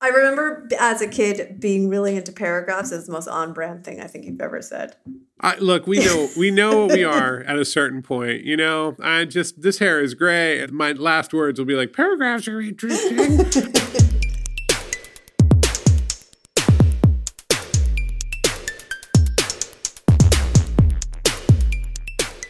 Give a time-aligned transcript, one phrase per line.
[0.00, 4.00] I remember as a kid being really into paragraphs as the most on brand thing
[4.00, 4.94] I think you've ever said.
[5.40, 8.44] I, look, we know we know what we are at a certain point.
[8.44, 10.60] You know, I just this hair is gray.
[10.60, 13.44] And my last words will be like paragraphs are interesting.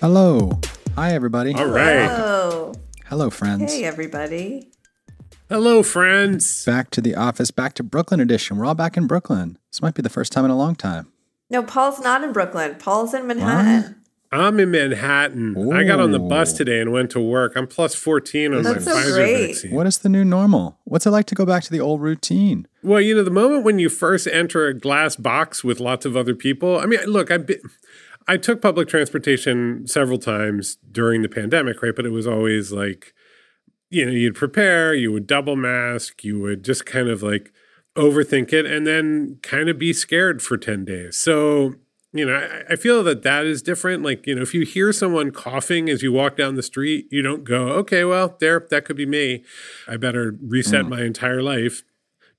[0.01, 0.61] Hello.
[0.97, 1.55] Hi, everybody.
[1.55, 2.09] All right.
[2.11, 2.75] Oh,
[3.07, 3.73] Hello, friends.
[3.73, 4.71] hey everybody.
[5.49, 6.67] Hello, friends.
[6.67, 8.59] Back to the office, back to Brooklyn edition.
[8.59, 9.57] We're all back in Brooklyn.
[9.73, 11.11] This might be the first time in a long time.
[11.49, 12.75] No, Paul's not in Brooklyn.
[12.75, 13.97] Paul's in Manhattan.
[14.31, 15.73] I'm in Manhattan.
[15.73, 17.55] I got on the bus today and went to work.
[17.57, 19.47] I'm plus 14 on That's my so Pfizer great.
[19.47, 19.71] vaccine.
[19.71, 20.79] What is the new normal?
[20.85, 22.69] What's it like to go back to the old routine?
[22.83, 26.15] Well, you know, the moment when you first enter a glass box with lots of
[26.15, 26.79] other people.
[26.79, 27.39] I mean, look, I
[28.27, 31.97] I took public transportation several times during the pandemic, right?
[31.97, 33.15] But it was always like,
[33.91, 37.53] you know, you'd prepare, you would double mask, you would just kind of like
[37.97, 41.17] overthink it, and then kind of be scared for ten days.
[41.17, 41.75] So.
[42.11, 44.03] You know, I, I feel that that is different.
[44.03, 47.21] Like, you know, if you hear someone coughing as you walk down the street, you
[47.21, 49.45] don't go, okay, well, there, that could be me.
[49.87, 50.89] I better reset mm.
[50.89, 51.83] my entire life.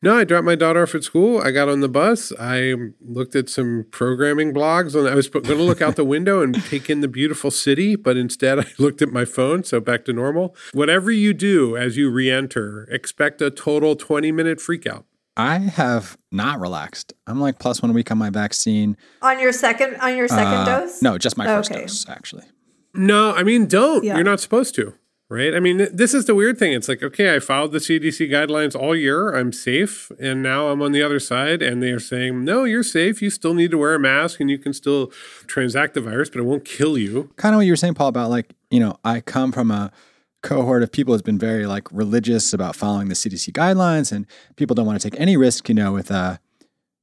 [0.02, 1.39] No, I dropped my daughter off at school.
[1.39, 2.31] I got on the bus.
[2.39, 6.42] I looked at some programming blogs, and I was going to look out the window
[6.42, 9.66] and take in the beautiful city, but instead I looked at my phone.
[9.66, 10.55] So back to normal.
[10.73, 15.03] Whatever you do as you re-enter, expect a total twenty-minute freakout.
[15.36, 17.14] I have not relaxed.
[17.27, 18.95] I'm like plus one week on my vaccine.
[19.22, 21.02] On your second on your second Uh, dose?
[21.02, 21.81] No, just my first Okay.
[21.81, 22.45] dose, actually.
[22.94, 24.03] No, I mean, don't.
[24.03, 24.16] Yeah.
[24.16, 24.94] You're not supposed to,
[25.30, 25.53] right?
[25.53, 26.73] I mean, this is the weird thing.
[26.73, 29.30] It's like, okay, I followed the CDC guidelines all year.
[29.36, 30.11] I'm safe.
[30.19, 31.61] And now I'm on the other side.
[31.61, 33.21] And they're saying, no, you're safe.
[33.21, 35.08] You still need to wear a mask and you can still
[35.45, 37.31] transact the virus, but it won't kill you.
[37.36, 39.91] Kind of what you were saying, Paul, about like, you know, I come from a
[40.41, 44.73] cohort of people who's been very like religious about following the CDC guidelines and people
[44.73, 46.38] don't want to take any risk, you know, with uh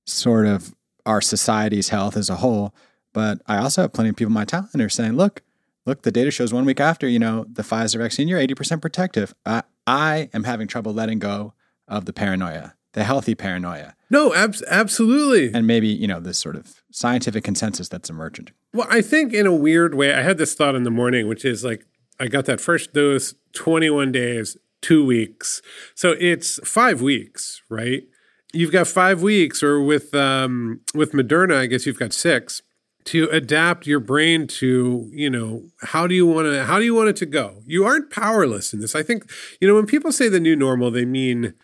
[0.07, 0.75] sort of
[1.05, 2.75] our society's health as a whole.
[3.13, 5.43] But I also have plenty of people in my town that are saying, look,
[5.87, 9.35] look, the data shows one week after, you know, the Pfizer vaccine, you're 80% protective.
[9.47, 11.55] I, I am having trouble letting go
[11.89, 15.53] of the paranoia, the healthy paranoia, No, abs- absolutely.
[15.55, 18.51] and maybe, you know, this sort of scientific consensus that's emergent.
[18.73, 21.45] Well, I think in a weird way, I had this thought in the morning, which
[21.45, 21.87] is like,
[22.19, 25.63] I got that first dose 21 days, two weeks.
[25.95, 28.05] So it's five weeks, right?
[28.53, 32.63] You've got five weeks, or with um, with Moderna, I guess you've got six
[33.07, 36.95] to adapt your brain to you know how do you want to how do you
[36.95, 37.63] want it to go?
[37.67, 38.95] You aren't powerless in this.
[38.95, 39.31] I think
[39.61, 41.55] you know when people say the new normal they mean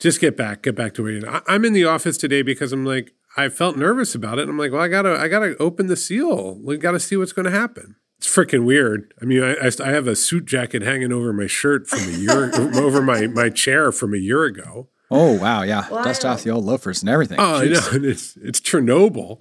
[0.00, 2.72] just get back get back to where you're I- i'm in the office today because
[2.72, 4.48] i'm like i felt nervous about it.
[4.48, 6.58] I'm like well i gotta i gotta open the seal.
[6.64, 7.96] We gotta see what's gonna happen.
[8.18, 9.12] It's freaking weird.
[9.22, 12.16] I mean I, I, I have a suit jacket hanging over my shirt from a
[12.16, 12.50] year
[12.80, 14.88] over my my chair from a year ago.
[15.10, 15.62] Oh, wow.
[15.62, 15.88] Yeah.
[15.88, 16.02] Wow.
[16.02, 17.38] Dust off the old loafers and everything.
[17.40, 17.80] oh i know.
[17.92, 19.40] And it's it's chernobyl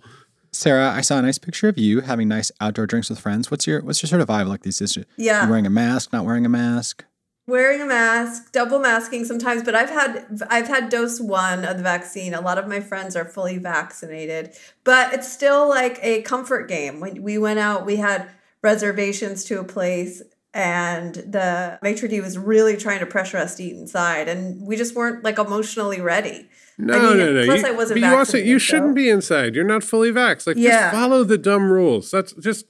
[0.58, 3.52] Sarah, I saw a nice picture of you having nice outdoor drinks with friends.
[3.52, 4.96] What's your what's your sort of vibe like these days?
[4.96, 5.48] You Yeah.
[5.48, 7.06] wearing a mask, not wearing a mask?
[7.46, 11.84] Wearing a mask, double masking sometimes, but I've had I've had dose 1 of the
[11.84, 12.34] vaccine.
[12.34, 14.52] A lot of my friends are fully vaccinated,
[14.84, 17.00] but it's still like a comfort game.
[17.00, 18.28] When we went out, we had
[18.64, 20.24] reservations to a place
[20.56, 24.76] and the maitre d was really trying to pressure us to eat inside and we
[24.76, 26.50] just weren't like emotionally ready.
[26.80, 27.46] No, I mean, no, no.
[27.46, 29.56] plus you, I wasn't but you also you shouldn't be inside.
[29.56, 30.46] You're not fully vaxxed.
[30.48, 30.92] Like Yeah.
[30.92, 32.12] just follow the dumb rules.
[32.12, 32.66] That's just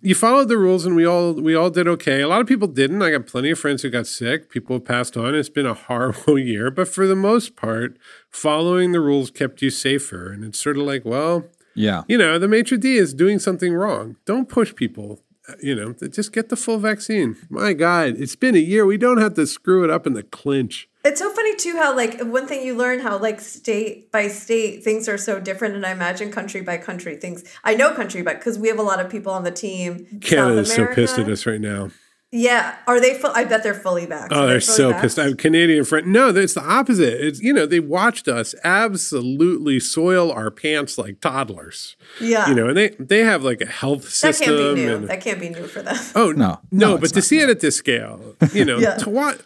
[0.00, 2.22] you followed the rules and we all we all did okay.
[2.22, 3.02] A lot of people didn't.
[3.02, 4.50] I got plenty of friends who got sick.
[4.50, 5.34] People passed on.
[5.36, 7.96] It's been a horrible year, but for the most part,
[8.30, 10.32] following the rules kept you safer.
[10.32, 11.44] And it's sort of like, well,
[11.76, 12.02] Yeah.
[12.08, 14.16] you know, the maitre d is doing something wrong.
[14.24, 15.22] Don't push people.
[15.48, 17.36] Uh, You know, just get the full vaccine.
[17.50, 18.86] My God, it's been a year.
[18.86, 20.88] We don't have to screw it up in the clinch.
[21.04, 24.84] It's so funny too how like one thing you learn how like state by state
[24.84, 27.42] things are so different, and I imagine country by country things.
[27.64, 30.20] I know country, but because we have a lot of people on the team.
[30.20, 31.90] Canada's so pissed at us right now.
[32.34, 33.12] Yeah, are they?
[33.12, 34.28] Full, I bet they're fully vaxxed.
[34.30, 35.00] Oh, Are they they're so vaxxed?
[35.02, 35.18] pissed.
[35.18, 36.06] I'm Canadian friend.
[36.06, 37.20] No, it's the opposite.
[37.24, 41.94] It's you know they watched us absolutely soil our pants like toddlers.
[42.20, 44.46] Yeah, You know, and they they have like a health system.
[44.56, 44.94] that can't be new.
[44.96, 45.96] and- That can't be new for them.
[46.14, 46.58] oh No.
[46.70, 47.24] no, No, but to not.
[47.24, 48.94] see it at this scale, you know, Yeah.
[48.96, 49.42] to what.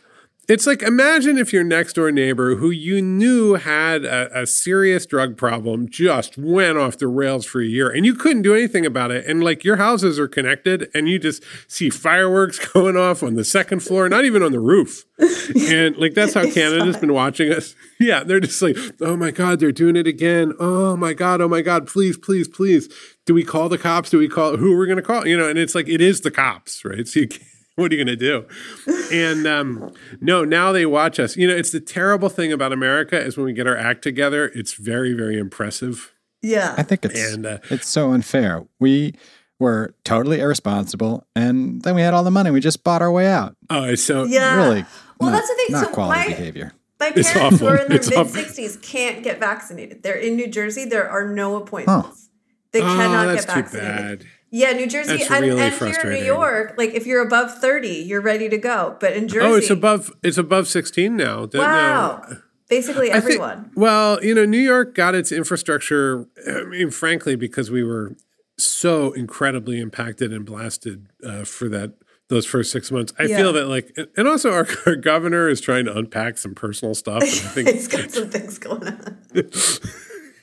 [0.49, 5.05] It's like imagine if your next door neighbor who you knew had a, a serious
[5.05, 8.87] drug problem just went off the rails for a year and you couldn't do anything
[8.87, 9.27] about it.
[9.27, 13.45] And like your houses are connected and you just see fireworks going off on the
[13.45, 15.05] second floor, not even on the roof.
[15.57, 17.75] And like that's how Canada's been watching us.
[17.99, 20.53] Yeah, they're just like, oh my God, they're doing it again.
[20.61, 22.91] Oh my God, oh my God, please, please, please.
[23.25, 24.11] Do we call the cops?
[24.11, 25.27] Do we call who are we going to call?
[25.27, 27.09] You know, and it's like, it is the cops, right?
[27.09, 28.46] So you can't what are you going to do?
[29.12, 31.37] And um, no, now they watch us.
[31.37, 34.46] You know, it's the terrible thing about America is when we get our act together,
[34.55, 36.12] it's very, very impressive.
[36.43, 36.75] Yeah.
[36.76, 38.67] I think it's And, uh, it's so unfair.
[38.81, 39.14] We
[39.58, 42.50] were totally irresponsible, and then we had all the money.
[42.50, 43.56] We just bought our way out.
[43.70, 44.56] Oh, it's so Yeah.
[44.56, 44.84] Really,
[45.19, 45.67] Well, not, that's the thing.
[45.70, 46.73] Not So quality my- behavior.
[46.99, 47.69] My It's parents awful.
[47.69, 48.32] were in their It's mid awful.
[48.32, 50.02] sixties, can't get vaccinated.
[50.02, 50.87] They're in New Jersey.
[50.87, 52.31] There are no appointments.
[52.73, 54.26] They oh, cannot that's get too vaccinated.
[54.51, 56.25] Yeah, New Jersey That's and, really and here in New.
[56.25, 58.97] York, like if you're above thirty, you're ready to go.
[59.01, 61.49] But in Jersey, Oh, it's above it's above 16 now.
[61.53, 62.23] Wow,
[62.69, 63.71] basically I think- everyone.
[63.75, 66.27] well, you know, New York got its infrastructure.
[66.49, 68.17] I mean, frankly, because we were
[68.59, 71.95] so incredibly impacted and blasted uh, for that
[72.29, 73.13] those first six months.
[73.19, 73.37] I Yeah.
[73.37, 77.23] feel that like, and also our, our governor is trying to unpack some personal stuff.
[77.23, 79.19] And I think He's got some things going on.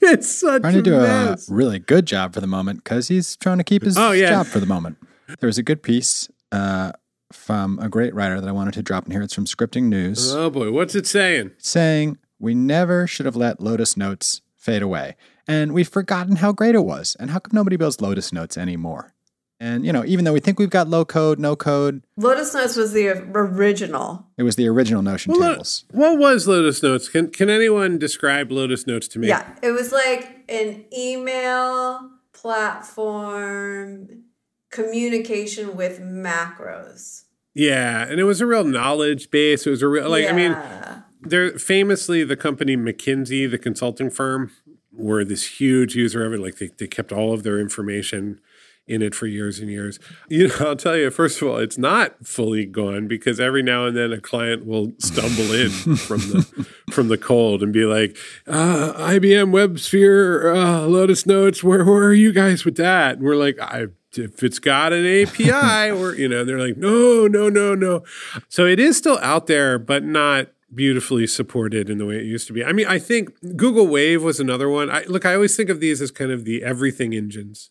[0.11, 3.35] it's such Trying to a do a really good job for the moment because he's
[3.37, 4.29] trying to keep his Oh, yeah.
[4.29, 4.97] job for the moment.
[5.39, 6.91] There was a good piece uh,
[7.31, 9.21] from a great writer that I wanted to drop in here.
[9.21, 10.33] It's from Scripting News.
[10.33, 11.51] Oh boy, what's it saying?
[11.57, 15.15] saying we never should have let Lotus Notes fade away.
[15.47, 17.15] And we've forgotten how great it was.
[17.19, 19.13] And how come nobody builds Lotus Notes anymore?
[19.59, 22.75] And, you know, even though we think we've got low code, no code, Lotus Notes
[22.75, 24.25] was the original.
[24.37, 25.85] it was the original Notion Well, tables.
[25.91, 27.07] what was Lotus Notes?
[27.07, 29.29] Can can anyone describe Lotus Notes to me?
[29.29, 34.23] Yeah, it was like an email platform
[34.69, 37.23] communication with macros.
[37.53, 39.67] Yeah, and it was a real knowledge base.
[39.67, 41.01] It was a real like I mean, Yeah.
[41.21, 44.51] they're famously the company McKinsey, the consulting firm,
[44.91, 46.39] were this huge user of it.
[46.39, 48.41] Like they, they kept all of their information
[48.87, 49.99] in it for years and years.
[50.29, 53.85] You know, I'll tell you, first of all, it's not fully gone because every now
[53.85, 58.17] and then a client will stumble in from the from the cold and be like,
[58.47, 63.17] uh, IBM WebSphere, uh, Lotus Notes, where where are you guys with that?
[63.17, 67.27] And we're like, I if it's got an API or you know, they're like, no,
[67.27, 68.03] no, no, no.
[68.49, 72.47] So it is still out there, but not beautifully supported in the way it used
[72.47, 72.63] to be.
[72.63, 74.89] I mean, I think Google Wave was another one.
[74.89, 77.69] I look, I always think of these as kind of the everything engines.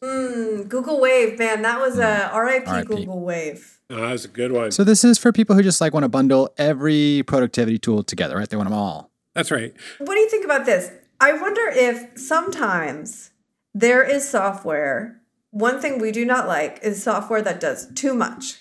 [0.73, 2.87] Mm, Google Wave, man, that was a RIP, RIP.
[2.87, 3.81] Google Wave.
[3.91, 4.71] Oh, that was a good one.
[4.71, 8.37] So this is for people who just like want to bundle every productivity tool together,
[8.37, 8.49] right?
[8.49, 9.11] They want them all.
[9.35, 9.75] That's right.
[9.99, 10.91] What do you think about this?
[11.21, 13.31] I wonder if sometimes
[13.75, 15.21] there is software.
[15.51, 18.61] One thing we do not like is software that does too much.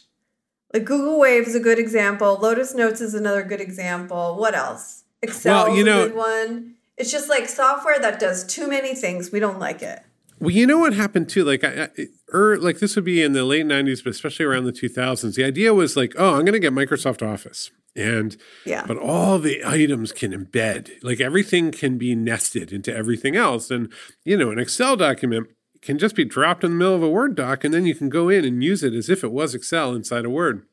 [0.73, 2.37] Like Google Wave is a good example.
[2.41, 4.35] Lotus Notes is another good example.
[4.37, 5.03] What else?
[5.21, 6.75] Excel Well, is you know- a good one.
[6.97, 9.31] It's just like software that does too many things.
[9.31, 10.01] We don't like it.
[10.41, 11.43] Well, you know what happened too?
[11.43, 14.65] Like, I, I, er, like this would be in the late '90s, but especially around
[14.65, 15.35] the 2000s.
[15.35, 18.35] The idea was like, oh, I'm going to get Microsoft Office, and
[18.65, 18.83] Yeah.
[18.87, 20.91] but all the items can embed.
[21.03, 23.93] Like everything can be nested into everything else, and
[24.25, 25.47] you know, an Excel document
[25.83, 28.09] can just be dropped in the middle of a Word doc, and then you can
[28.09, 30.63] go in and use it as if it was Excel inside a Word.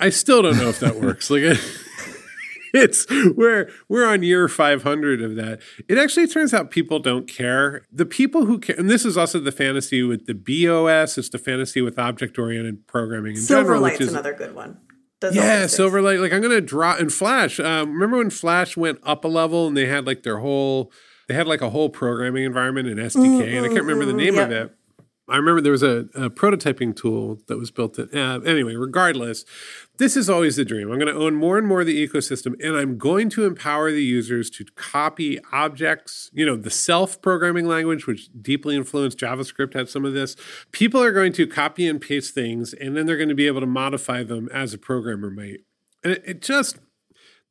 [0.00, 1.30] I still don't know if that works.
[1.30, 1.42] Like.
[2.72, 5.60] it's we're we're on year 500 of that.
[5.88, 7.86] It actually turns out people don't care.
[7.92, 11.38] The people who care and this is also the fantasy with the bos it's the
[11.38, 14.78] fantasy with object oriented programming in general which is another good one.
[15.20, 19.24] Does yeah silverlight like i'm gonna draw in flash um, remember when flash went up
[19.24, 20.90] a level and they had like their whole
[21.28, 24.36] they had like a whole programming environment in sdk and i can't remember the name
[24.36, 24.74] of it
[25.32, 27.98] I remember there was a, a prototyping tool that was built.
[27.98, 29.44] In, uh, anyway, regardless,
[29.96, 30.90] this is always the dream.
[30.92, 33.90] I'm going to own more and more of the ecosystem, and I'm going to empower
[33.90, 36.30] the users to copy objects.
[36.34, 40.36] You know, the self programming language, which deeply influenced JavaScript, had some of this.
[40.70, 43.60] People are going to copy and paste things, and then they're going to be able
[43.60, 45.60] to modify them as a programmer might.
[46.04, 46.78] And it, it just,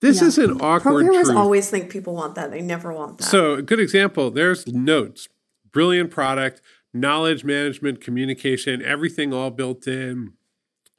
[0.02, 0.28] this Yeah.
[0.28, 1.38] is an awkward Programmers truth.
[1.38, 2.52] always think people want that.
[2.52, 3.24] They never want that.
[3.24, 5.30] So, a good example there's Notes,
[5.72, 6.62] brilliant product,
[6.94, 10.34] knowledge management, communication, everything all built in.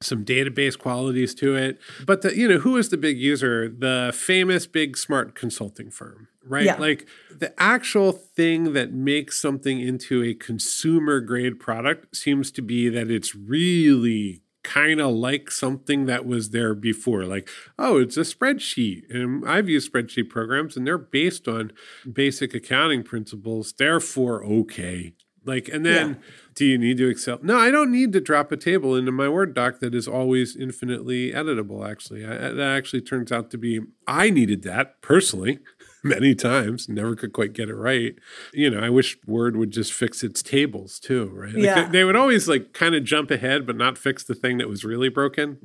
[0.01, 3.69] Some database qualities to it, but the you know who is the big user?
[3.69, 6.65] The famous big smart consulting firm, right?
[6.65, 6.75] Yeah.
[6.75, 12.89] Like the actual thing that makes something into a consumer grade product seems to be
[12.89, 17.25] that it's really kind of like something that was there before.
[17.25, 19.03] Like, oh, it's a spreadsheet.
[19.11, 21.73] And I've used spreadsheet programs and they're based on
[22.11, 23.73] basic accounting principles.
[23.73, 25.15] Therefore, okay.
[25.45, 26.19] Like, and then
[26.55, 27.39] do you need to Excel?
[27.43, 30.55] No, I don't need to drop a table into my Word doc that is always
[30.57, 32.25] infinitely editable, actually.
[32.25, 35.59] I, that actually turns out to be, I needed that personally
[36.05, 38.15] many times, never could quite get it right.
[38.53, 41.55] You know, I wish Word would just fix its tables too, right?
[41.55, 41.85] Like Yeah.
[41.87, 44.69] they, they would always like kind of jump ahead, but not fix the thing that
[44.69, 45.59] was really broken.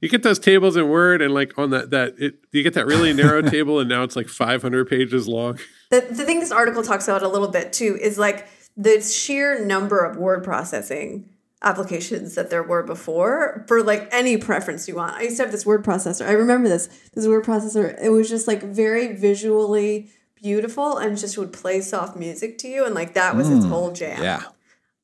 [0.00, 2.86] You get those tables in Word, and like on that, that it, you get that
[2.86, 5.58] really narrow table, and now it's like 500 pages long.
[5.90, 9.64] The, the thing this article talks about a little bit too is like the sheer
[9.64, 11.28] number of word processing
[11.62, 15.14] applications that there were before for like any preference you want.
[15.14, 16.26] I used to have this word processor.
[16.26, 16.88] I remember this.
[17.14, 22.16] This word processor, it was just like very visually beautiful and just would play soft
[22.16, 23.70] music to you and like that was its hmm.
[23.70, 24.22] whole jam.
[24.22, 24.42] Yeah.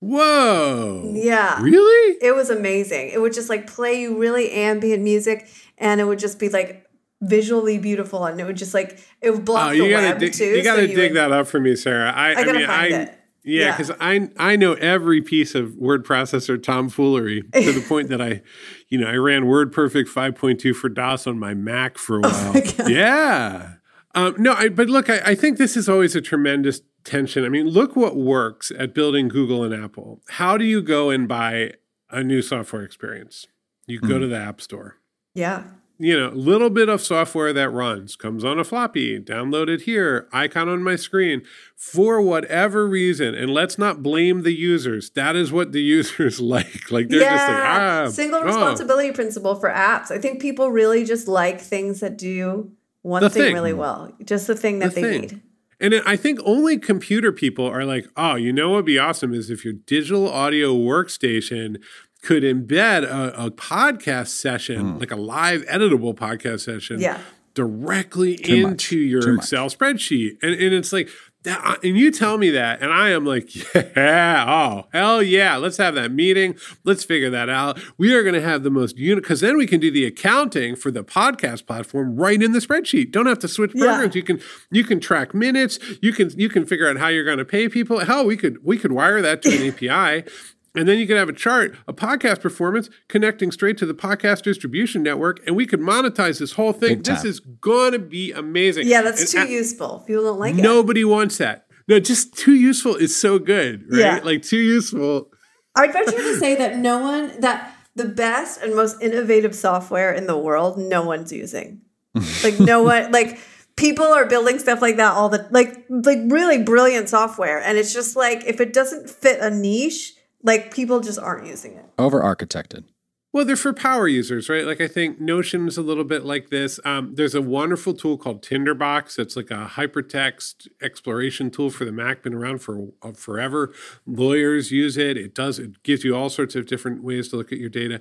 [0.00, 1.12] Whoa.
[1.14, 1.62] Yeah.
[1.62, 2.18] Really?
[2.20, 3.10] It was amazing.
[3.10, 5.48] It would just like play you really ambient music
[5.78, 6.86] and it would just be like
[7.22, 10.18] visually beautiful and it would just like it would block Oh, the you gotta web
[10.18, 10.44] dig, too.
[10.44, 12.10] you gotta so dig would, that up for me, Sarah.
[12.10, 13.18] I, I gotta mean, find I, it.
[13.44, 13.70] Yeah, Yeah.
[13.76, 18.42] because I I know every piece of word processor tomfoolery to the point that I,
[18.88, 22.54] you know, I ran WordPerfect 5.2 for DOS on my Mac for a while.
[22.88, 23.74] yeah.
[24.14, 27.44] Um, no, I, but look, I, I think this is always a tremendous tension.
[27.44, 30.20] I mean, look what works at building Google and Apple.
[30.28, 31.72] How do you go and buy
[32.10, 33.46] a new software experience?
[33.86, 34.98] You go to the App Store
[35.34, 35.64] Yeah.
[35.98, 40.28] You know, little bit of software that runs, comes on a floppy, download it here,
[40.32, 41.42] icon on my screen,
[41.76, 43.34] for whatever reason.
[43.34, 45.10] And let's not blame the users.
[45.10, 46.90] That is what the users like.
[46.90, 48.02] Like they're just like, yeah.
[48.06, 48.44] ah, Single oh.
[48.44, 50.10] responsibility principle for apps.
[50.10, 52.72] I think people really just like things that do
[53.02, 53.54] one thing, thing.
[53.54, 54.12] really well.
[54.24, 55.20] Just the thing that The they thing.
[55.22, 55.42] need.
[55.80, 59.34] And I think only computer people are like, oh, you know what would be awesome
[59.34, 61.82] is if your digital audio workstation
[62.22, 64.98] could embed a, a podcast session, hmm.
[64.98, 67.18] like a live editable podcast session, Yeah.
[67.54, 68.70] directly Too much.
[68.72, 69.44] into your Too much.
[69.44, 70.38] Excel spreadsheet.
[70.42, 71.08] And, and it's like,
[71.44, 73.52] that, and you tell me that, and I am like,
[73.96, 76.54] yeah, oh, hell yeah, let's have that meeting.
[76.84, 77.80] Let's figure that out.
[77.98, 80.76] We are going to have the most unit, because then we can do the accounting
[80.76, 83.10] for the podcast platform right in the spreadsheet.
[83.10, 83.86] Don't have to switch Yeah.
[83.86, 84.14] programs.
[84.14, 85.80] You can you can track minutes.
[86.00, 87.98] You can you can figure out how you're going to pay people.
[87.98, 90.30] Hell, we could we could wire that to an API.
[90.74, 94.42] And then you could have a chart, a podcast performance connecting straight to the podcast
[94.42, 97.02] distribution network, and we could monetize this whole thing.
[97.02, 98.86] This is gonna be amazing.
[98.86, 100.02] Yeah, that's And too a- useful.
[100.06, 100.62] People don't like it.
[100.62, 101.66] Nobody wants that.
[101.88, 103.98] No, just too useful is so good, right?
[104.00, 104.20] Yeah.
[104.22, 105.30] Like too useful.
[105.74, 110.26] I'd venture to say that no one that the best and most innovative software in
[110.26, 111.82] the world, no one's using.
[112.44, 113.38] Like no one like
[113.76, 117.58] people are building stuff like that all the like like really brilliant software.
[117.60, 121.74] And it's just like if it doesn't fit a niche, like people just aren't using
[121.74, 121.86] it.
[121.98, 122.84] Over architected.
[123.32, 124.66] Well, they're for power users, right?
[124.66, 126.78] Like I think Notion's a little bit like this.
[126.84, 129.18] Um, there's a wonderful tool called Tinderbox.
[129.18, 132.22] It's like a hypertext exploration tool for the Mac.
[132.22, 133.72] Been around for uh, forever.
[134.04, 135.16] Lawyers use it.
[135.16, 135.58] It does.
[135.58, 138.00] It gives you all sorts of different ways to look at your data.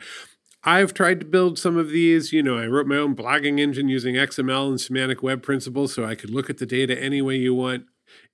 [0.66, 2.34] I've tried to build some of these.
[2.34, 6.04] You know, I wrote my own blogging engine using XML and semantic web principles so
[6.04, 7.86] I could look at the data any way you want.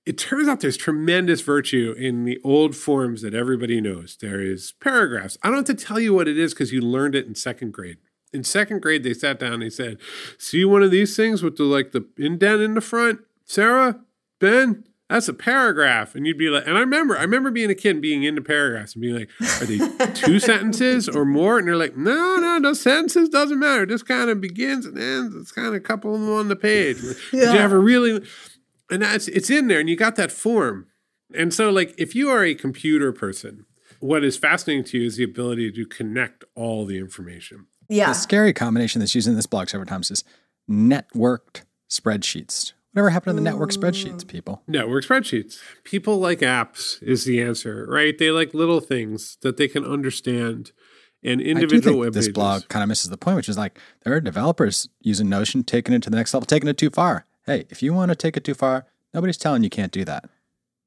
[0.06, 4.16] It turns out there's tremendous virtue in the old forms that everybody knows.
[4.20, 5.36] There is paragraphs.
[5.42, 7.72] I don't have to tell you what it is because you learned it in second
[7.72, 7.98] grade.
[8.32, 9.98] In second grade, they sat down and they said,
[10.38, 13.20] See one of these things with the like the indent in the front?
[13.44, 14.00] Sarah,
[14.38, 16.14] Ben, that's a paragraph.
[16.14, 18.42] And you'd be like, and I remember, I remember being a kid and being into
[18.42, 21.58] paragraphs and being like, are they two sentences or more?
[21.58, 23.84] And they're like, no, no, those sentences doesn't matter.
[23.84, 25.34] It just kind of begins and ends.
[25.34, 26.98] It's kind of a couple of them on the page.
[27.30, 28.22] Did you ever really?
[28.90, 30.86] And that's it's in there, and you got that form.
[31.34, 33.66] And so, like, if you are a computer person,
[34.00, 37.66] what is fascinating to you is the ability to connect all the information.
[37.88, 38.08] Yeah.
[38.08, 40.24] The scary combination that's used in this blog several times is
[40.70, 42.72] networked spreadsheets.
[42.92, 44.62] Whatever happened to the network spreadsheets, people?
[44.66, 45.60] Network spreadsheets.
[45.84, 48.16] People like apps is the answer, right?
[48.16, 50.72] They like little things that they can understand
[51.22, 52.34] and I do individual think web this pages.
[52.34, 55.94] blog kind of misses the point, which is like there are developers using Notion, taking
[55.94, 57.26] it to the next level, taking it too far.
[57.48, 60.28] Hey, if you want to take it too far, nobody's telling you can't do that.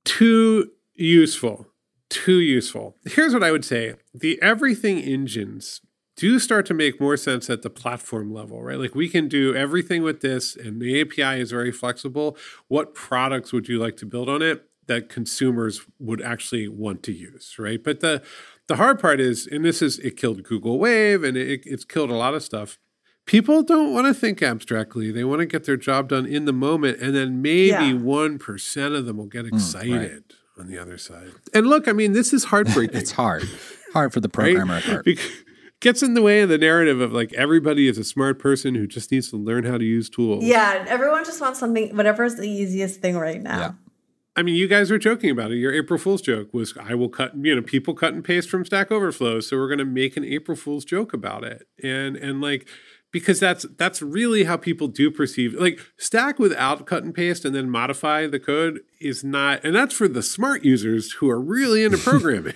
[0.05, 1.67] too useful.
[2.09, 2.95] Too useful.
[3.05, 5.81] Here's what I would say the everything engines
[6.15, 8.77] do start to make more sense at the platform level, right?
[8.77, 12.37] Like we can do everything with this, and the API is very flexible.
[12.67, 17.11] What products would you like to build on it that consumers would actually want to
[17.13, 17.83] use, right?
[17.83, 18.21] But the
[18.67, 22.11] the hard part is, and this is it killed Google Wave and it, it's killed
[22.11, 22.77] a lot of stuff.
[23.25, 25.11] People don't want to think abstractly.
[25.11, 27.93] They want to get their job done in the moment, and then maybe Yeah.
[27.93, 30.23] one of them will get hmm, excited
[30.59, 31.31] on the other side.
[31.53, 32.97] And look, I mean, this is heartbreaking.
[32.97, 33.43] It's hard,
[33.93, 34.53] hard for the right?
[34.53, 35.05] programmer at heart.
[35.05, 35.19] Bec-
[35.79, 38.85] Gets in the way of the narrative of like everybody is a smart person who
[38.85, 40.43] just needs to learn how to use tools.
[40.43, 40.85] Yeah.
[40.87, 43.59] Everyone just wants something, whatever is the easiest thing right now.
[43.59, 43.71] Yeah.
[44.35, 45.55] I mean, you guys were joking about it.
[45.55, 48.63] Your April Fool's joke was, I will cut, you know, people cut and paste from
[48.63, 49.39] Stack Overflow.
[49.39, 51.67] So we're going to make an April Fool's joke about it.
[51.83, 52.67] And, and like,
[53.11, 57.55] because that's, that's really how people do perceive, like Stack without cut and paste and
[57.55, 61.83] then modify the code is not, and that's for the smart users who are really
[61.83, 62.55] into programming.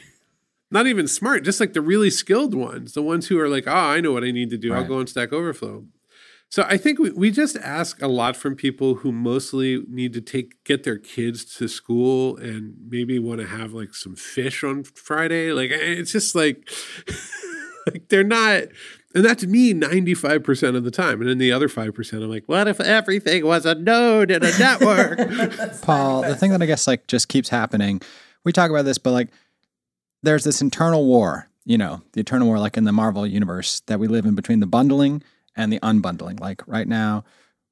[0.71, 3.71] not even smart, just like the really skilled ones, the ones who are like, oh,
[3.71, 4.73] I know what I need to do.
[4.73, 5.85] I'll go on Stack Overflow.
[6.49, 10.21] So I think we, we just ask a lot from people who mostly need to
[10.21, 14.83] take get their kids to school and maybe want to have like some fish on
[14.83, 15.51] Friday.
[15.51, 16.69] Like eh, it's just like
[17.87, 18.63] like they're not
[19.15, 21.21] and that's me 95% of the time.
[21.21, 24.51] And then the other 5%, I'm like, what if everything was a node in a
[24.59, 25.17] network?
[25.81, 28.01] Paul, the thing that I guess like just keeps happening,
[28.43, 29.29] we talk about this, but like
[30.21, 33.99] there's this internal war, you know, the eternal war, like in the Marvel universe that
[33.99, 35.23] we live in between the bundling
[35.55, 36.39] and the unbundling.
[36.39, 37.23] Like right now,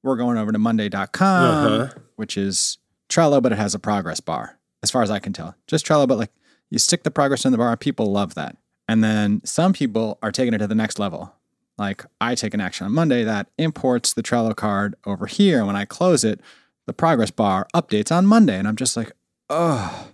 [0.02, 1.94] we're going over to Monday.com, Uh-huh.
[2.16, 2.78] which is
[3.10, 5.56] Trello, but it has a progress bar, as far as I can tell.
[5.68, 6.32] Just Trello, but like
[6.70, 8.58] you stick the progress in the bar, people love that.
[8.88, 11.34] And then some people are taking it to the next level.
[11.78, 15.60] Like I take an action on Monday that imports the Trello card over here.
[15.60, 16.40] And when I close it,
[16.86, 18.58] the progress bar updates on Monday.
[18.58, 19.12] And I'm just like,
[19.50, 20.10] oh,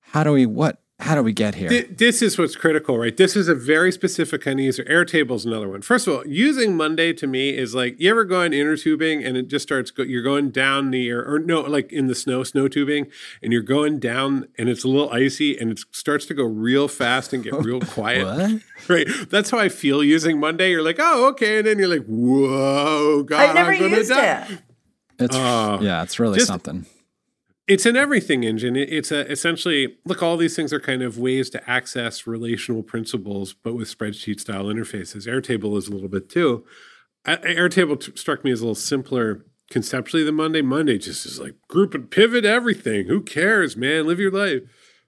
[0.00, 1.68] how do we, what, how do we get here?
[1.68, 3.16] Th- this is what's critical, right?
[3.16, 4.84] This is a very specific kind of user.
[4.84, 5.82] Airtable is another one.
[5.82, 9.24] First of all, using Monday to me is like you ever go on inner tubing
[9.24, 9.90] and it just starts.
[9.90, 13.06] Go, you're going down the air, or no, like in the snow, snow tubing,
[13.42, 16.86] and you're going down and it's a little icy and it starts to go real
[16.88, 18.24] fast and get real quiet.
[18.24, 18.62] What?
[18.88, 19.06] Right.
[19.28, 20.70] That's how I feel using Monday.
[20.70, 24.10] You're like, oh, okay, and then you're like, whoa, God, I've never I'm gonna used
[24.10, 24.46] die.
[24.50, 24.58] it.
[25.18, 25.38] It's, Oh.
[25.38, 25.80] Ah.
[25.80, 26.86] yeah, it's really Just- something.
[27.70, 28.74] It's an everything engine.
[28.74, 30.24] It's a essentially look.
[30.24, 34.64] All these things are kind of ways to access relational principles, but with spreadsheet style
[34.64, 35.28] interfaces.
[35.28, 36.64] Airtable is a little bit too.
[37.24, 40.62] Airtable t- struck me as a little simpler conceptually than Monday.
[40.62, 43.06] Monday just is like group and pivot everything.
[43.06, 44.04] Who cares, man?
[44.04, 44.62] Live your life.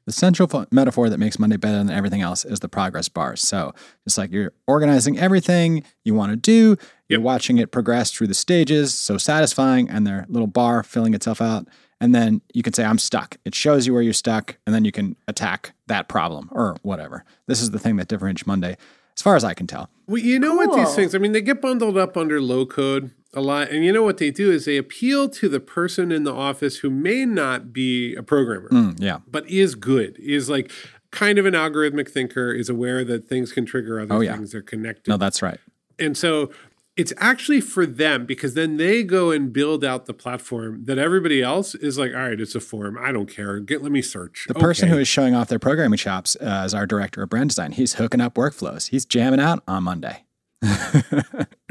[0.07, 3.35] The central metaphor that makes Monday better than everything else is the progress bar.
[3.37, 3.73] So
[4.07, 6.76] it's like you're organizing everything you want to do,
[7.12, 7.25] you're Yep.
[7.25, 11.69] watching it progress through the stages, so satisfying, and their little bar filling itself out.
[12.00, 13.37] And then you can say, I'm stuck.
[13.45, 17.25] It shows you where you're stuck, and then you can attack that problem or whatever.
[17.47, 18.76] This is the thing that differentiates Monday,
[19.16, 19.88] as far as I can tell.
[20.09, 23.12] Well, you know what these things, I mean, they get bundled up under low code
[23.35, 23.71] a lot.
[23.71, 26.78] And you know what they do is they appeal to the person in the office
[26.78, 28.69] who may not be a programmer.
[28.69, 29.19] Mm, yeah.
[29.31, 30.71] but is good, is like
[31.12, 34.35] kind of an algorithmic thinker, is aware that things can trigger other Oh, yeah.
[34.37, 35.09] things, they're connected.
[35.09, 35.59] No, that's right.
[35.99, 36.50] and so
[36.96, 41.42] it's actually for them because then they go and build out the platform that everybody
[41.42, 42.99] else is like, all right, it's a form.
[43.00, 43.61] I don't care.
[43.61, 44.44] Get let me search.
[44.46, 47.50] The person who is showing off their programming chops uh, as our director of brand
[47.50, 48.90] design, he's hooking up workflows.
[48.90, 50.25] He's jamming out on Monday.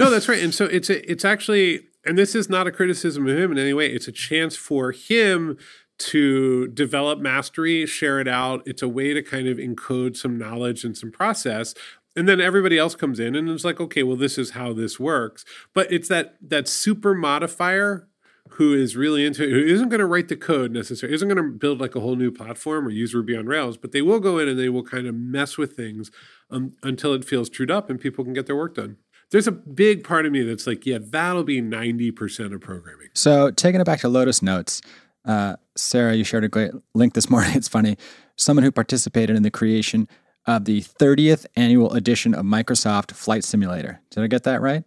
[0.02, 0.42] No, that's right.
[0.42, 3.60] And so it's a, it's actually, and this is not a criticism of him in
[3.60, 3.86] any way.
[3.94, 5.60] It's a chance for him
[6.00, 8.64] to develop mastery, share it out.
[8.66, 11.76] It's a way to kind of encode some knowledge and some process.
[12.16, 15.00] And then everybody else comes in and it's like, okay, well, this is how this
[15.00, 15.46] works.
[15.74, 18.08] But it's that that super modifier
[18.56, 21.42] who is really into it, who isn't going to write the code necessarily, isn't going
[21.42, 24.20] to build like a whole new platform or use Ruby on Rails, but they will
[24.20, 26.12] go in and they will kind of mess with things
[26.50, 28.98] um, until it feels trued up and people can get their work done.
[29.32, 33.08] There's a big part of me that's like, yeah, that'll be 90% of programming.
[33.14, 34.82] So taking it back to Lotus Notes,
[35.24, 37.54] uh, Sarah, you shared a great link this morning.
[37.56, 37.98] It's funny.
[38.36, 40.10] Someone who participated in the creation
[40.46, 44.02] of the 30th annual edition of Microsoft Flight Simulator.
[44.10, 44.84] Did I get that right?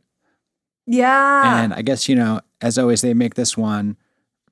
[0.87, 1.63] Yeah.
[1.63, 3.97] And I guess, you know, as always, they make this one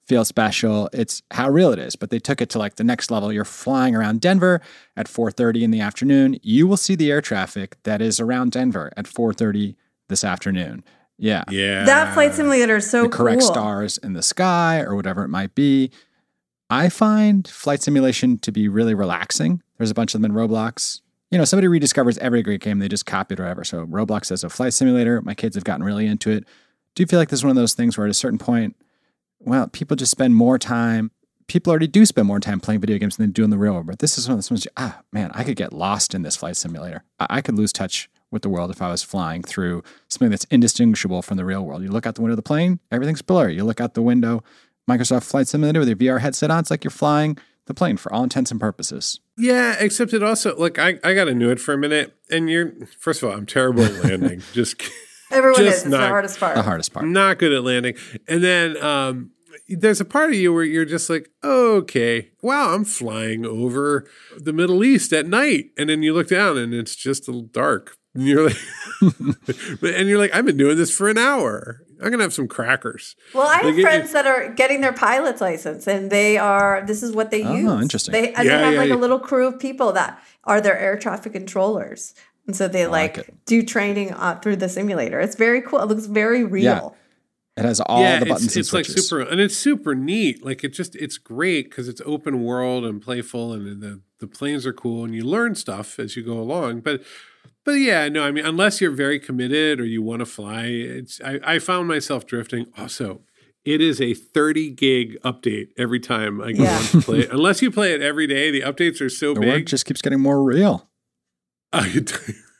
[0.07, 0.89] feel special.
[0.93, 3.33] It's how real it is, but they took it to like the next level.
[3.33, 4.61] You're flying around Denver
[4.97, 6.39] at 4:30 in the afternoon.
[6.43, 9.77] You will see the air traffic that is around Denver at 4:30
[10.09, 10.85] this afternoon.
[11.19, 11.45] Yeah.
[11.51, 11.85] Yeah.
[11.85, 13.53] that flight simulator is so the correct cool.
[13.53, 15.91] stars in the sky or whatever it might be.
[16.73, 19.63] I find flight simulation to be really relaxing.
[19.77, 21.03] There's a bunch of them in Roblox.
[21.31, 23.63] You know, somebody rediscovers every great game, they just copy it or whatever.
[23.63, 25.21] So Roblox has a flight simulator.
[25.21, 26.45] My kids have gotten really into it.
[26.95, 28.75] Do you feel like this is one of those things where at a certain point,
[29.39, 31.11] well, people just spend more time.
[31.47, 33.75] People already do spend more time playing video games than they do in the real
[33.75, 33.87] world.
[33.87, 36.37] But this is one of those ones, ah, man, I could get lost in this
[36.37, 37.05] flight simulator.
[37.21, 40.45] I, I could lose touch with the world if I was flying through something that's
[40.45, 41.83] indistinguishable from the real world.
[41.83, 43.57] You look out the window of the plane, everything's blurry.
[43.57, 44.43] You look out the window,
[44.91, 48.13] Microsoft Flight Simulator with your VR headset on, it's like you're flying the plane for
[48.13, 49.21] all intents and purposes.
[49.39, 52.17] Yeah, except it also, like, I, I got to know it for a minute.
[52.31, 54.43] And you're, first of all, I'm terrible at landing.
[54.53, 54.83] Just
[55.31, 55.75] Everyone Just is.
[55.75, 56.57] It's the not- hardest part.
[56.57, 57.07] The hardest part.
[57.07, 57.95] not good at landing.
[58.29, 59.31] And then um,
[59.69, 64.53] there's a part of you where you're just like, okay, wow, I'm flying over the
[64.53, 65.67] Middle East at night.
[65.79, 67.97] And then you look down and it's just a little dark.
[68.15, 68.57] And you're like,
[69.01, 71.81] and you're like, I've been doing this for an hour.
[72.03, 73.15] I'm gonna have some crackers.
[73.33, 76.83] Well, I have Like, it- friends that are getting their pilot's license, and they are.
[76.87, 77.83] This is what they Oh, use.
[77.83, 78.13] interesting.
[78.13, 78.95] They and Yeah, they have yeah, like yeah.
[78.95, 82.15] a little crew of people that are their air traffic controllers,
[82.47, 85.21] and so they like like, do training uh, through the simulator.
[85.21, 85.81] It's very cool.
[85.81, 86.97] It looks very real.
[87.57, 90.45] It has all yeah, the buttons it's, and it's like super, and it's super neat.
[90.45, 94.67] Like it just, it's great because it's open world and playful, and the the planes
[94.67, 96.81] are cool, and you learn stuff as you go along.
[96.81, 97.03] But
[97.65, 101.21] But yeah, no, I mean, unless you're very committed or you want to fly, it's
[101.25, 102.67] I, I found myself drifting.
[102.77, 103.21] Also,
[103.65, 106.77] it is a 30 gig update every time I go Yeah.
[106.79, 107.31] on to play it.
[107.31, 109.67] Unless you play it every day, the updates are so The work big.
[109.67, 110.89] just keeps getting more real.
[111.73, 112.13] Uh, it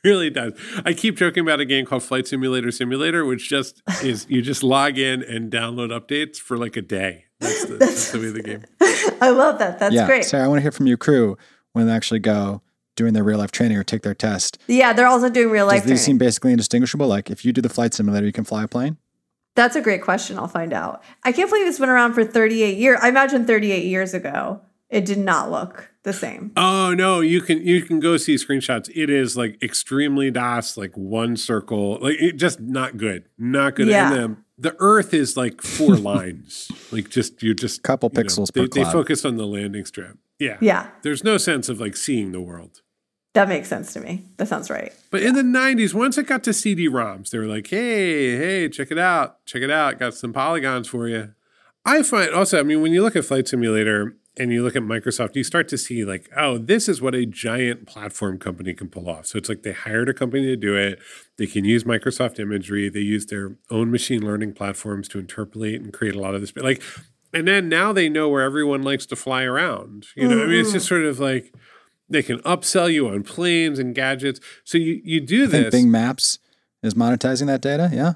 [0.05, 0.53] really does.
[0.85, 4.63] I keep joking about a game called Flight Simulator Simulator, which just is you just
[4.63, 7.25] log in and download updates for like a day.
[7.41, 8.63] That's the, that's the way of the game.
[9.21, 9.79] I love that.
[9.79, 10.23] That's yeah, great.
[10.23, 11.37] Sarah, I want to hear from you, crew,
[11.73, 12.61] when they actually go
[12.95, 14.57] doing their real life training or take their test.
[14.67, 17.07] Yeah, they're also doing real Does life these seem basically indistinguishable?
[17.07, 18.97] Like if you do the flight simulator, you can fly a plane.
[19.55, 20.37] That's a great question.
[20.37, 21.03] I'll find out.
[21.23, 22.99] I can't believe it's been around for 38 years.
[23.01, 26.51] I imagine 38 years ago, it did not look the same.
[26.57, 28.89] Oh no, you can you can go see screenshots.
[28.93, 33.87] It is like extremely DOS, like one circle, like it just not good, not good.
[33.87, 34.13] Yeah.
[34.13, 38.19] And the, the Earth is like four lines, like just you're just a Couple you
[38.19, 38.91] know, pixels they, per they cloud.
[38.91, 40.17] focus on the landing strip.
[40.39, 42.81] Yeah, Yeah, There's no sense of like seeing the world.
[43.33, 44.23] That makes sense to me.
[44.37, 44.93] That sounds right.
[45.09, 48.91] But in the 90s, once it got to CD-ROMs, they were like, hey, hey, check
[48.91, 49.43] it out.
[49.45, 49.99] Check it out.
[49.99, 51.33] Got some polygons for you.
[51.85, 54.83] I find also, I mean, when you look at Flight Simulator and you look at
[54.83, 58.87] Microsoft, you start to see like, oh, this is what a giant platform company can
[58.89, 59.25] pull off.
[59.25, 60.99] So it's like they hired a company to do it.
[61.37, 62.87] They can use Microsoft imagery.
[62.87, 66.55] They use their own machine learning platforms to interpolate and create a lot of this.
[66.55, 66.81] Like,
[67.33, 70.05] and then now they know where everyone likes to fly around.
[70.15, 70.77] You know, I mean, it's mm-hmm.
[70.77, 71.53] just sort of like
[72.13, 74.39] they can upsell you on planes and gadgets.
[74.63, 75.71] So you you do I think this.
[75.73, 76.39] Bing Maps
[76.81, 77.89] is monetizing that data.
[77.91, 78.13] Yeah.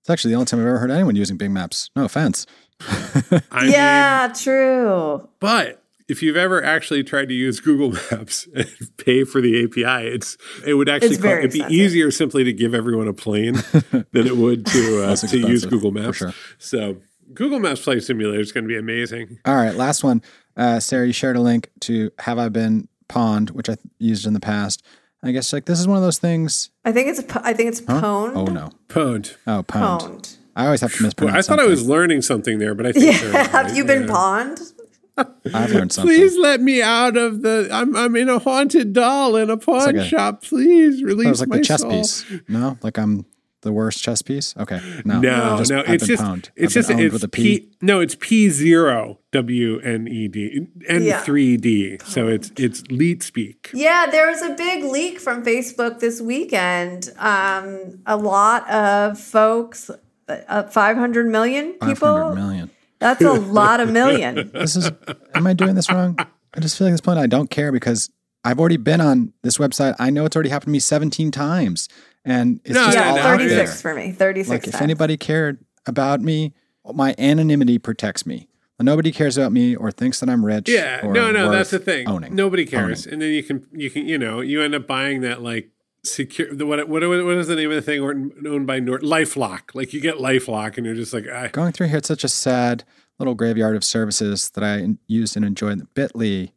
[0.00, 1.90] It's actually the only time I've ever heard anyone using Bing Maps.
[1.94, 2.46] No offense.
[2.80, 5.28] I mean, yeah, true.
[5.40, 8.66] but if you've ever actually tried to use Google Maps and
[8.96, 11.72] pay for the API, it's it would actually It's cost, it'd be expensive.
[11.72, 13.54] easier simply to give everyone a plane
[13.90, 16.16] than it would to uh, to use Google Maps.
[16.16, 16.34] sure.
[16.58, 16.96] So
[17.34, 19.38] Google Maps Flight Simulator is going to be amazing.
[19.44, 19.74] All right.
[19.74, 20.22] Last one.
[20.56, 24.24] Uh, Sarah, you shared a link to Have I Been Pawned, which I th- used
[24.26, 24.82] in the past.
[25.22, 26.70] I guess like this is one of those things.
[26.84, 28.00] I think it's po- I think it's Huh?
[28.00, 28.36] pwned.
[28.36, 28.70] Oh no.
[28.88, 29.36] Pwned.
[29.46, 30.00] Oh, pwned.
[30.00, 30.36] Pwned.
[30.56, 31.36] I always have to Well, mispronounce.
[31.36, 34.02] I thought I was learning something there, but I think Yeah, they're have you been
[34.02, 34.08] Yeah.
[34.08, 34.60] pawned?
[35.52, 36.14] I've learned something.
[36.16, 37.68] Please let me out of the.
[37.70, 40.42] I'm I'm in a haunted doll in a pawn like a- shop.
[40.42, 41.90] Please It release was like my the chess soul.
[41.90, 42.24] piece.
[42.48, 43.26] No, like I'm
[43.62, 44.54] the worst chess piece.
[44.56, 46.48] Okay, no, No, Just- no, I've it's been just pwned.
[46.56, 47.58] it's I've just it's with a P.
[47.60, 47.70] P.
[47.82, 51.98] No, it's P zero W N E D N three D.
[52.04, 53.70] So it's it's leet speak.
[53.74, 57.10] Yeah, there was a big leak from Facebook this weekend.
[57.18, 59.90] Um, a lot of folks,
[60.28, 62.08] uh, 500 million Five people.
[62.16, 62.70] hundred million.
[62.98, 64.50] That's a lot of million.
[64.54, 64.90] This is.
[65.34, 66.16] am I doing this wrong?
[66.54, 68.10] I just feel like at this point I don't care because
[68.44, 69.94] I've already been on this website.
[69.98, 71.88] I know it's already happened to me seventeen times,
[72.24, 73.92] and it's No, just yeah, no, out 36 there.
[73.94, 74.12] for me.
[74.12, 76.52] 36 Like if anybody cared about me,
[76.94, 78.48] my anonymity protects me.
[78.78, 80.66] Nobody cares about me or thinks that I'm rich.
[80.68, 82.08] Yeah, no, no, that's the thing.
[82.08, 82.34] Owning.
[82.34, 85.42] Nobody cares, and then you can you can you know you end up buying that
[85.42, 85.68] like
[86.02, 88.12] secure the what what what is the name of the thing Or-
[88.48, 89.74] owned by Norton LifeLock?
[89.74, 92.28] Like you get LifeLock, and you're just like ah, Going through here, it's such a
[92.28, 92.84] sad
[93.18, 95.86] little graveyard of services that I used and enjoyed.
[95.94, 96.52] Bitly,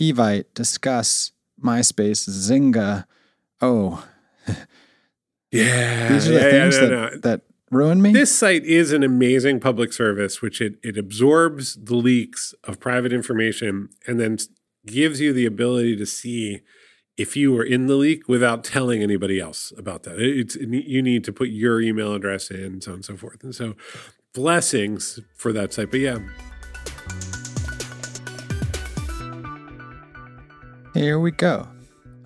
[0.00, 3.04] Evite, Disqus, MySpace, Zynga.
[3.60, 4.06] Oh,
[5.58, 7.18] yeah, these are the yeah, yeah, things no, that, no.
[7.18, 7.40] that
[7.70, 8.12] ruin me.
[8.12, 13.12] This site is an amazing public service, which it, it absorbs the leaks of private
[13.12, 14.38] information and then
[14.86, 16.60] gives you the ability to see
[17.16, 20.18] if you were in the leak without telling anybody else about that.
[20.18, 23.44] It's you need to put your email address in, so on and so forth.
[23.44, 23.74] And so,
[24.32, 25.90] blessings for that site.
[25.90, 26.18] But yeah,
[30.94, 31.73] Here we go.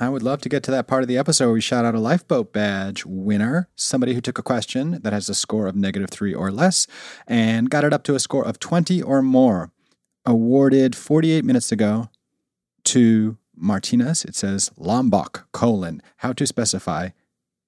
[0.01, 1.95] I would love to get to that part of the episode where we shout out
[1.95, 6.11] a lifeboat badge winner, somebody who took a question that has a score of negative
[6.11, 6.87] three or less
[7.27, 9.73] and got it up to a score of 20 or more.
[10.25, 12.11] Awarded 48 minutes ago
[12.85, 14.25] to Martinez.
[14.25, 17.11] It says Lombok colon, how to specify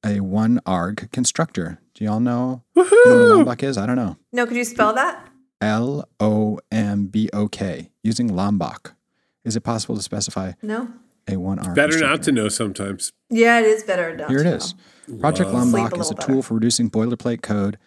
[0.04, 1.80] a one arg constructor.
[1.94, 3.76] Do y'all know, you know what a Lombok is?
[3.78, 4.16] I don't know.
[4.32, 5.26] no, could you spell that?
[5.60, 8.94] L O M B O K, using Lombok.
[9.44, 10.88] Is it possible to specify No.
[11.28, 12.16] A one arg better constructor?
[12.16, 13.12] not to know sometimes.
[13.28, 14.16] Yeah, it is better.
[14.16, 14.74] Not Here it to is.
[15.08, 15.18] know.
[15.18, 15.62] Project Love.
[15.68, 17.78] Sleep a Lombok is a little tool for reducing boilerplate code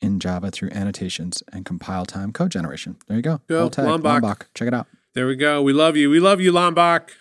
[0.00, 2.96] in Java through annotations and compile time code generation.
[3.06, 3.40] There you go.
[3.48, 4.48] Go, Alt tag, Lombok.
[4.54, 4.86] Check it out.
[5.14, 5.62] There we go.
[5.62, 6.10] We love you.
[6.10, 7.12] We love you, Lombok.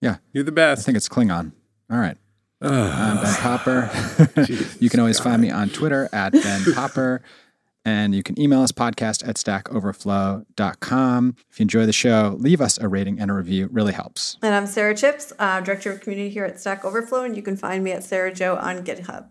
[0.00, 0.16] Yeah.
[0.32, 0.82] You're the best.
[0.82, 1.52] I think it's Klingon.
[1.90, 2.16] All right.
[2.60, 3.16] I'm.
[3.22, 3.90] Ben Popper.
[4.80, 7.22] you can always find me on Twitter at Ben Popper.
[7.84, 11.36] And you can email us podcast at stackoverflow.com.
[11.50, 13.64] If you enjoy the show, leave us a rating and a review.
[13.64, 14.36] It really helps.
[14.42, 17.56] And I'm Sara Chipps, uh, Director of Community here at Stack Overflow, and you can
[17.56, 19.26] find me at Sarah Joe on GitHub.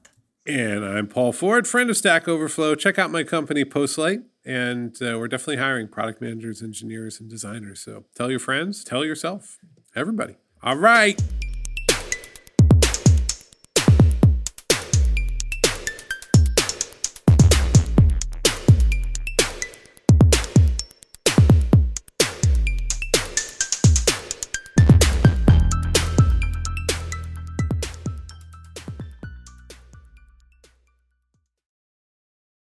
[0.48, 2.76] And I'm Paul Ford, friend of Stack Overflow.
[2.76, 4.24] Check out my company, Postlight.
[4.44, 7.82] And uh, we're definitely hiring product managers, engineers, and designers.
[7.82, 9.60] So tell your friends, tell yourself,
[9.96, 10.38] everybody.
[10.64, 11.22] All right.